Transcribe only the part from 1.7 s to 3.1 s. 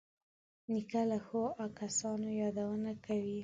کسانو یادونه